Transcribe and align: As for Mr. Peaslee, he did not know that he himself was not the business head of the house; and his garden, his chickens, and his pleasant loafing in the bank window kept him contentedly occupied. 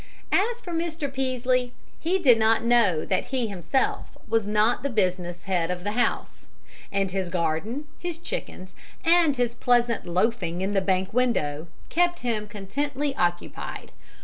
As 0.31 0.59
for 0.61 0.73
Mr. 0.73 1.13
Peaslee, 1.13 1.73
he 1.99 2.17
did 2.17 2.39
not 2.39 2.63
know 2.63 3.05
that 3.05 3.25
he 3.25 3.45
himself 3.45 4.17
was 4.27 4.47
not 4.47 4.81
the 4.81 4.89
business 4.89 5.43
head 5.43 5.69
of 5.69 5.83
the 5.83 5.91
house; 5.91 6.47
and 6.91 7.11
his 7.11 7.29
garden, 7.29 7.85
his 7.99 8.17
chickens, 8.17 8.73
and 9.05 9.37
his 9.37 9.53
pleasant 9.53 10.07
loafing 10.07 10.61
in 10.61 10.73
the 10.73 10.81
bank 10.81 11.13
window 11.13 11.67
kept 11.89 12.21
him 12.21 12.47
contentedly 12.47 13.15
occupied. 13.15 13.91